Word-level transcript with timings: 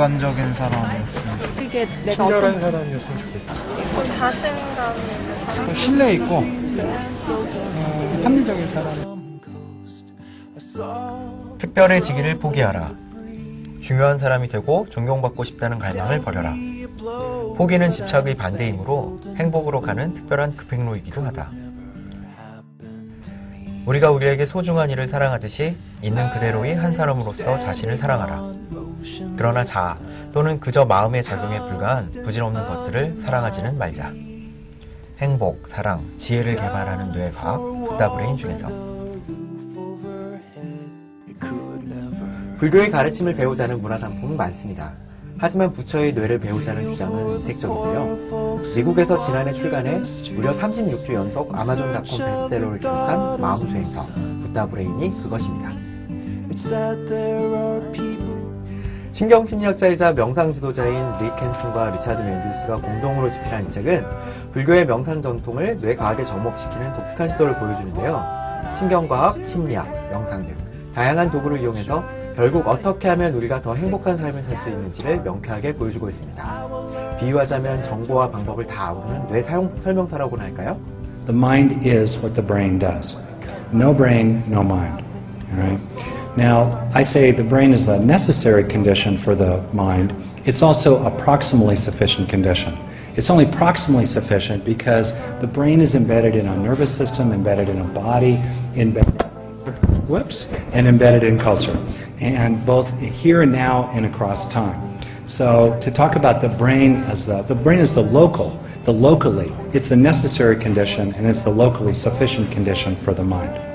인간적인 0.00 0.54
사람이었으면 0.54 1.36
좋겠다. 1.36 1.60
그게 1.60 1.84
내가 1.84 2.10
친절한 2.10 2.54
어떤 2.54 2.60
사람이었으면 2.60 3.18
좋겠다. 3.18 3.54
좀 3.94 4.08
자신감 4.08 4.96
있는 4.96 5.38
사람. 5.38 5.74
신뢰 5.74 6.14
있고 6.14 6.36
어, 6.36 8.20
합리적인 8.24 8.68
사람. 8.68 9.40
특별해지기를 11.58 12.38
포기하라. 12.38 12.94
중요한 13.82 14.16
사람이 14.16 14.48
되고 14.48 14.86
존경받고 14.88 15.44
싶다는 15.44 15.78
갈망을 15.78 16.22
버려라. 16.22 16.54
포기는 17.58 17.90
집착의 17.90 18.36
반대이므로 18.36 19.20
행복으로 19.36 19.82
가는 19.82 20.14
특별한 20.14 20.56
급행로이기도 20.56 21.22
하다. 21.24 21.50
우리가 23.84 24.10
우리에게 24.10 24.46
소중한 24.46 24.88
이를 24.88 25.06
사랑하듯이 25.06 25.76
있는 26.00 26.30
그대로의 26.30 26.74
한 26.76 26.94
사람으로서 26.94 27.58
자신을 27.58 27.98
사랑하라. 27.98 28.60
그러나 29.36 29.64
자아 29.64 29.98
또는 30.32 30.60
그저 30.60 30.84
마음의 30.84 31.22
작용에 31.22 31.60
불과한 31.60 32.10
부질없는 32.24 32.66
것들을 32.66 33.16
사랑하지는 33.20 33.78
말자. 33.78 34.12
행복, 35.18 35.68
사랑, 35.68 36.02
지혜를 36.16 36.54
개발하는 36.54 37.12
뇌 37.12 37.30
과학 37.30 37.58
부다브레인 37.88 38.36
중에서 38.36 38.68
불교의 42.58 42.90
가르침을 42.90 43.36
배우자는 43.36 43.80
문화상품은 43.80 44.36
많습니다. 44.36 44.92
하지만 45.38 45.72
부처의 45.72 46.12
뇌를 46.12 46.38
배우자는 46.38 46.84
주장은 46.90 47.38
이색적인데요. 47.38 48.60
미국에서 48.76 49.16
지난해 49.16 49.52
출간해 49.52 50.02
무려 50.34 50.54
36주 50.58 51.14
연속 51.14 51.58
아마존닷컴 51.58 52.18
베스트셀러를 52.18 52.78
기록한 52.80 53.40
마음수행서 53.40 54.12
붓다 54.42 54.67
브레인이 54.67 55.08
그것입니다. 55.22 55.72
신경심리학자이자 59.20 60.14
명상 60.14 60.50
지도자인 60.50 60.94
릭 61.20 61.30
핸슨과 61.36 61.90
리차드 61.90 62.22
멘디우스가 62.22 62.78
공동으로 62.78 63.28
집필한 63.28 63.66
이 63.66 63.70
책은 63.70 64.02
불교의 64.54 64.86
명상 64.86 65.20
전통을 65.20 65.76
뇌과학에 65.76 66.24
접목시키는 66.24 66.94
독특한 66.94 67.28
시도를 67.28 67.58
보여주는데요. 67.58 68.24
신경과학, 68.78 69.46
심리학, 69.46 69.86
명상 70.10 70.46
등 70.46 70.54
다양한 70.94 71.30
도구를 71.30 71.60
이용해서 71.60 72.02
결국 72.34 72.66
어떻게 72.66 73.08
하면 73.08 73.34
우리가 73.34 73.60
더 73.60 73.74
행복한 73.74 74.16
삶을 74.16 74.32
살 74.32 74.56
수 74.56 74.70
있는지를 74.70 75.20
명쾌하게 75.20 75.74
보여주고 75.74 76.08
있습니다. 76.08 76.68
비유하자면 77.20 77.82
정보와 77.82 78.30
방법을 78.30 78.66
다 78.66 78.86
아우르는 78.88 79.28
뇌 79.28 79.42
사용 79.42 79.70
설명서라고나 79.84 80.44
할까요? 80.44 80.80
The 81.26 81.36
mind 81.36 81.86
is 81.86 82.16
what 82.16 82.32
the 82.32 82.46
brain 82.46 82.78
does. 82.78 83.22
No 83.70 83.94
brain, 83.94 84.42
no 84.48 84.62
mind. 84.62 85.04
All 85.52 85.60
right. 85.60 86.19
Now, 86.40 86.90
I 86.94 87.02
say 87.02 87.32
the 87.32 87.44
brain 87.44 87.70
is 87.70 87.88
a 87.88 88.02
necessary 88.02 88.64
condition 88.64 89.18
for 89.18 89.34
the 89.34 89.62
mind. 89.74 90.14
It's 90.46 90.62
also 90.62 91.04
a 91.04 91.10
proximally 91.10 91.76
sufficient 91.76 92.30
condition. 92.30 92.74
It's 93.14 93.28
only 93.28 93.44
proximally 93.44 94.06
sufficient 94.06 94.64
because 94.64 95.12
the 95.42 95.46
brain 95.46 95.82
is 95.82 95.94
embedded 95.94 96.34
in 96.34 96.46
a 96.46 96.56
nervous 96.56 96.96
system, 96.96 97.32
embedded 97.32 97.68
in 97.68 97.78
a 97.80 97.84
body, 97.84 98.40
embedded 98.74 99.20
whoops, 100.08 100.50
and 100.72 100.88
embedded 100.88 101.24
in 101.24 101.38
culture, 101.38 101.76
and 102.20 102.64
both 102.64 102.98
here 102.98 103.42
and 103.42 103.52
now 103.52 103.90
and 103.92 104.06
across 104.06 104.50
time. 104.50 104.98
So 105.26 105.78
to 105.82 105.90
talk 105.90 106.16
about 106.16 106.40
the 106.40 106.48
brain 106.48 106.96
as 107.12 107.26
the 107.26 107.42
the 107.42 107.54
brain 107.54 107.80
is 107.80 107.92
the 107.92 108.02
local, 108.02 108.58
the 108.84 108.94
locally, 108.94 109.52
it's 109.74 109.90
a 109.90 109.96
necessary 109.96 110.56
condition 110.56 111.14
and 111.16 111.26
it's 111.26 111.42
the 111.42 111.50
locally 111.50 111.92
sufficient 111.92 112.50
condition 112.50 112.96
for 112.96 113.12
the 113.12 113.24
mind. 113.24 113.69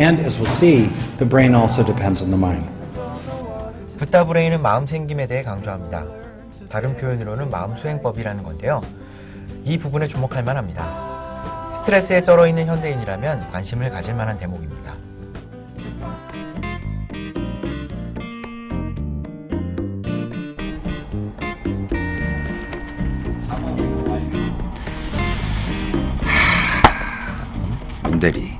And 0.00 0.18
as 0.20 0.40
we'll 0.40 0.46
see, 0.46 0.88
the 1.18 1.26
brain 1.26 1.54
also 1.54 1.84
depends 1.84 2.22
on 2.22 2.30
the 2.30 2.38
mind. 2.38 2.66
붓다 3.98 4.24
브레인은 4.24 4.62
마음 4.62 4.86
챙김에 4.86 5.26
대해 5.26 5.42
강조합니다. 5.42 6.06
다른 6.70 6.96
표현으로는 6.96 7.50
마음 7.50 7.76
수행법이라는 7.76 8.42
건데요. 8.42 8.80
이 9.62 9.76
부분에 9.76 10.08
주목할 10.08 10.42
만합니다. 10.42 11.70
스트레스에 11.70 12.24
쩔어 12.24 12.46
있는 12.46 12.64
현대인이라면 12.64 13.48
관심을 13.48 13.90
가질 13.90 14.14
만한 14.14 14.38
대목입니다. 14.38 14.94
김대리, 28.04 28.52
응? 28.54 28.59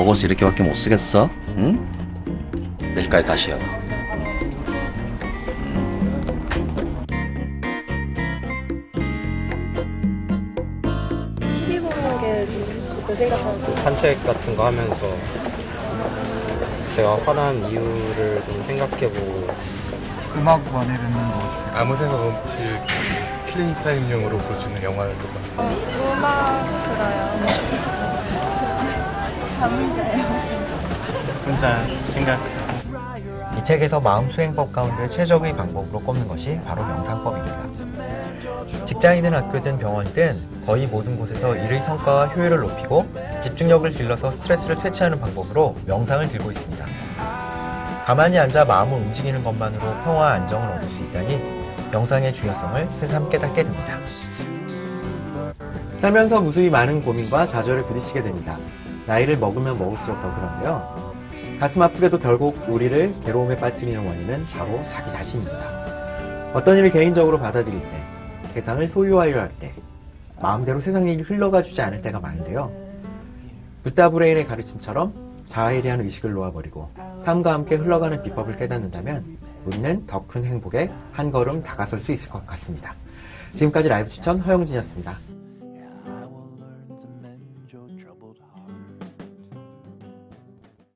버거스 0.00 0.24
이렇게밖에 0.24 0.62
못 0.62 0.72
쓰겠어? 0.72 1.28
응? 1.58 1.86
내일까지 2.94 3.26
다시요. 3.26 3.58
TV 11.54 11.80
보는 11.80 12.18
게좀 12.18 12.98
어떤 13.02 13.14
생각하고 13.14 13.76
산책 13.76 14.24
같은 14.24 14.56
거 14.56 14.64
하면서 14.64 15.04
제가 16.94 17.18
화난 17.18 17.58
이유를 17.70 18.42
좀 18.46 18.62
생각해보고 18.62 19.48
음악 20.36 20.62
많이 20.72 20.96
듣는 20.96 21.12
것 21.12 21.38
같아요. 21.40 21.76
아무 21.78 21.94
생각 21.98 22.14
없이 22.14 22.56
killing 23.48 23.74
time용으로 23.74 24.38
보여주는 24.38 24.82
영화를 24.82 25.14
봐. 25.16 25.24
어, 25.58 26.14
음악 26.16 26.84
들어요. 26.84 28.09
자요. 29.60 30.22
혼자 31.44 31.84
생각 32.04 32.40
이 33.58 33.62
책에서 33.62 34.00
마음 34.00 34.30
수행법 34.30 34.72
가운데 34.72 35.06
최적의 35.06 35.54
방법으로 35.54 36.00
꼽는 36.00 36.26
것이 36.26 36.58
바로 36.64 36.82
명상법입니다. 36.82 37.68
직장이든 38.86 39.34
학교든 39.34 39.78
병원이든 39.78 40.64
거의 40.64 40.86
모든 40.86 41.18
곳에서 41.18 41.54
일의 41.56 41.80
성과와 41.80 42.28
효율을 42.28 42.60
높이고 42.60 43.06
집중력을 43.42 43.90
길러서 43.90 44.30
스트레스를 44.30 44.78
퇴치하는 44.78 45.20
방법으로 45.20 45.76
명상을 45.86 46.26
들고 46.28 46.50
있습니다. 46.50 46.86
가만히 48.04 48.38
앉아 48.38 48.64
마음을 48.64 48.96
움직이는 48.98 49.44
것만으로 49.44 49.80
평화와 49.80 50.32
안정을 50.32 50.76
얻을 50.76 50.88
수 50.88 51.02
있다니 51.02 51.38
명상의 51.92 52.32
중요성을 52.32 52.88
새삼 52.88 53.28
깨닫게 53.28 53.64
됩니다. 53.64 53.98
살면서 55.98 56.40
무수히 56.40 56.70
많은 56.70 57.02
고민과 57.02 57.44
좌절을 57.44 57.84
부딪히게 57.84 58.22
됩니다. 58.22 58.56
나이를 59.10 59.38
먹으면 59.38 59.76
먹을수록 59.76 60.20
더 60.20 60.32
그런데요. 60.32 61.12
가슴 61.58 61.82
아프게도 61.82 62.20
결국 62.20 62.56
우리를 62.68 63.12
괴로움에 63.24 63.56
빠뜨리는 63.56 64.06
원인은 64.06 64.46
바로 64.46 64.80
자기 64.86 65.10
자신입니다. 65.10 66.52
어떤 66.54 66.76
일을 66.78 66.90
개인적으로 66.90 67.40
받아들일 67.40 67.80
때, 67.80 68.04
세상을 68.54 68.86
소유하려 68.86 69.40
할 69.40 69.50
때, 69.58 69.74
마음대로 70.40 70.78
세상 70.78 71.08
일이 71.08 71.22
흘러가 71.22 71.60
주지 71.60 71.82
않을 71.82 72.02
때가 72.02 72.20
많은데요. 72.20 72.70
부다 73.82 74.10
브레인의 74.10 74.46
가르침처럼 74.46 75.12
자아에 75.48 75.82
대한 75.82 76.00
의식을 76.02 76.32
놓아버리고 76.32 76.88
삶과 77.18 77.52
함께 77.52 77.74
흘러가는 77.74 78.22
비법을 78.22 78.54
깨닫는다면 78.56 79.38
우리는 79.64 80.06
더 80.06 80.24
큰 80.28 80.44
행복에 80.44 80.88
한 81.12 81.30
걸음 81.32 81.64
다가설 81.64 81.98
수 81.98 82.12
있을 82.12 82.30
것 82.30 82.46
같습니다. 82.46 82.94
지금까지 83.54 83.88
라이브 83.88 84.08
추천 84.08 84.38
허영진이었습니다. 84.38 85.39